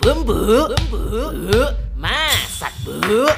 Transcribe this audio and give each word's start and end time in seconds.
Bumbu, 0.00 0.32
bumbu, 0.72 1.28
bu, 1.28 1.60
masak 2.00 2.72
bu. 2.88 3.28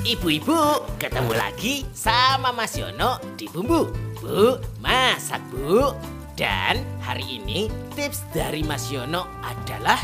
Ibu-ibu, 0.00 0.80
ketemu 0.96 1.32
lagi 1.36 1.84
sama 1.92 2.56
Mas 2.56 2.72
Yono 2.80 3.20
di 3.36 3.44
Bumbu. 3.52 3.92
Bu, 4.24 4.56
masak 4.80 5.44
bu. 5.52 5.92
Dan 6.40 6.80
hari 7.04 7.36
ini 7.36 7.68
tips 7.92 8.24
dari 8.32 8.64
Mas 8.64 8.88
Yono 8.88 9.28
adalah 9.44 10.00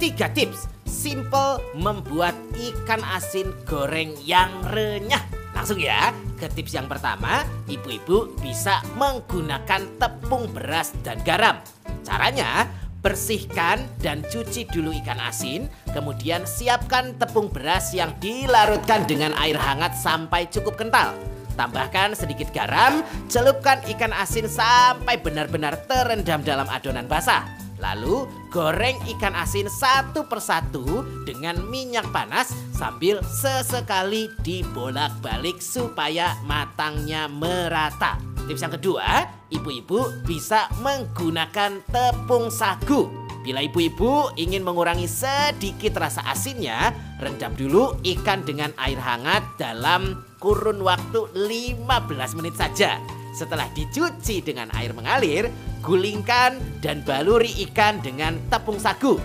tiga 0.00 0.32
tips 0.32 0.64
simple 0.88 1.60
membuat 1.76 2.32
ikan 2.56 3.04
asin 3.04 3.52
goreng 3.68 4.16
yang 4.24 4.48
renyah. 4.72 5.31
Langsung 5.62 5.78
ya, 5.78 6.10
ke 6.42 6.50
tips 6.50 6.74
yang 6.74 6.90
pertama, 6.90 7.46
ibu-ibu 7.70 8.34
bisa 8.42 8.82
menggunakan 8.98 9.94
tepung 9.94 10.50
beras 10.50 10.90
dan 11.06 11.22
garam. 11.22 11.62
Caranya, 12.02 12.66
bersihkan 12.98 13.86
dan 14.02 14.26
cuci 14.26 14.66
dulu 14.66 14.90
ikan 14.90 15.22
asin, 15.22 15.70
kemudian 15.94 16.42
siapkan 16.50 17.14
tepung 17.14 17.46
beras 17.46 17.94
yang 17.94 18.10
dilarutkan 18.18 19.06
dengan 19.06 19.38
air 19.38 19.54
hangat 19.54 19.94
sampai 19.94 20.50
cukup 20.50 20.82
kental. 20.82 21.14
Tambahkan 21.54 22.18
sedikit 22.18 22.50
garam, 22.50 23.06
celupkan 23.30 23.86
ikan 23.86 24.10
asin 24.10 24.50
sampai 24.50 25.14
benar-benar 25.22 25.78
terendam 25.86 26.42
dalam 26.42 26.66
adonan 26.66 27.06
basah. 27.06 27.61
Lalu 27.82 28.30
goreng 28.54 28.94
ikan 29.18 29.34
asin 29.34 29.66
satu 29.66 30.30
persatu 30.30 31.02
dengan 31.26 31.58
minyak 31.66 32.06
panas 32.14 32.54
sambil 32.70 33.18
sesekali 33.26 34.30
dibolak-balik 34.46 35.58
supaya 35.58 36.38
matangnya 36.46 37.26
merata. 37.26 38.22
Tips 38.46 38.62
yang 38.62 38.74
kedua, 38.78 39.06
ibu-ibu 39.50 40.22
bisa 40.22 40.70
menggunakan 40.78 41.82
tepung 41.90 42.54
sagu. 42.54 43.10
Bila 43.42 43.58
ibu-ibu 43.58 44.30
ingin 44.38 44.62
mengurangi 44.62 45.10
sedikit 45.10 45.98
rasa 45.98 46.22
asinnya, 46.30 46.94
rendam 47.18 47.50
dulu 47.58 47.98
ikan 48.06 48.46
dengan 48.46 48.70
air 48.78 48.98
hangat 49.02 49.42
dalam 49.58 50.22
kurun 50.38 50.78
waktu 50.78 51.26
15 51.34 52.38
menit 52.38 52.54
saja. 52.54 53.02
Setelah 53.32 53.66
dicuci 53.72 54.44
dengan 54.44 54.68
air 54.76 54.92
mengalir, 54.92 55.48
gulingkan 55.80 56.60
dan 56.84 57.00
baluri 57.00 57.50
ikan 57.68 57.98
dengan 58.04 58.36
tepung 58.52 58.76
sagu. 58.76 59.16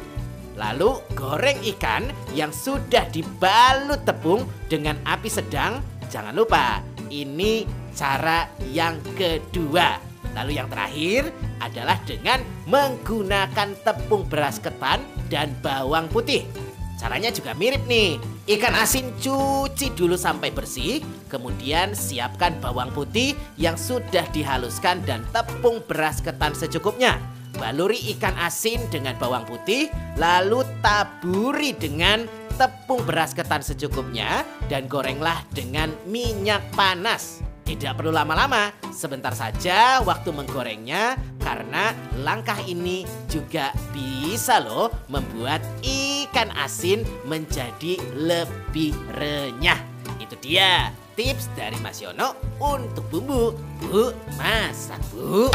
Lalu 0.58 1.04
goreng 1.14 1.62
ikan 1.78 2.10
yang 2.34 2.50
sudah 2.50 3.06
dibalut 3.14 4.02
tepung 4.08 4.48
dengan 4.72 4.98
api 5.06 5.30
sedang. 5.30 5.84
Jangan 6.08 6.34
lupa, 6.34 6.82
ini 7.14 7.68
cara 7.94 8.50
yang 8.72 8.98
kedua. 9.14 10.02
Lalu 10.34 10.58
yang 10.58 10.72
terakhir 10.72 11.30
adalah 11.62 11.98
dengan 12.08 12.42
menggunakan 12.66 13.74
tepung 13.86 14.26
beras 14.26 14.58
ketan 14.58 15.04
dan 15.30 15.54
bawang 15.62 16.10
putih. 16.10 16.67
Caranya 16.98 17.30
juga 17.30 17.54
mirip 17.54 17.86
nih. 17.86 18.18
Ikan 18.50 18.74
asin 18.74 19.14
cuci 19.22 19.94
dulu 19.94 20.18
sampai 20.18 20.50
bersih, 20.50 21.06
kemudian 21.30 21.94
siapkan 21.94 22.58
bawang 22.58 22.90
putih 22.90 23.38
yang 23.54 23.78
sudah 23.78 24.26
dihaluskan 24.34 25.06
dan 25.06 25.22
tepung 25.30 25.86
beras 25.86 26.26
ketan 26.26 26.58
secukupnya. 26.58 27.22
Baluri 27.58 28.02
ikan 28.18 28.34
asin 28.42 28.82
dengan 28.90 29.14
bawang 29.22 29.46
putih, 29.46 29.94
lalu 30.18 30.66
taburi 30.82 31.78
dengan 31.78 32.26
tepung 32.58 33.06
beras 33.06 33.38
ketan 33.38 33.62
secukupnya 33.62 34.42
dan 34.66 34.90
gorenglah 34.90 35.46
dengan 35.54 35.94
minyak 36.10 36.66
panas. 36.74 37.46
Tidak 37.62 37.94
perlu 37.94 38.10
lama-lama, 38.10 38.74
sebentar 38.90 39.36
saja 39.38 40.02
waktu 40.02 40.34
menggorengnya 40.34 41.20
karena 41.48 41.96
langkah 42.28 42.60
ini 42.68 43.08
juga 43.32 43.72
bisa 43.96 44.60
loh 44.60 44.92
membuat 45.08 45.64
ikan 45.80 46.52
asin 46.60 47.08
menjadi 47.24 47.96
lebih 48.20 48.92
renyah. 49.16 49.80
Itu 50.20 50.36
dia 50.44 50.92
tips 51.16 51.48
dari 51.56 51.80
Mas 51.80 52.04
Yono 52.04 52.36
untuk 52.60 53.08
bumbu. 53.08 53.56
Bu, 53.80 54.12
masak 54.36 55.00
bu. 55.16 55.48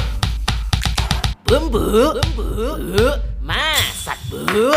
Bumbu, 1.45 2.17
bumbu, 2.17 2.49
bu, 2.97 3.07
masak 3.45 4.17
bu. 4.33 4.73